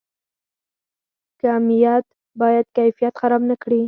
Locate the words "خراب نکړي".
3.21-3.79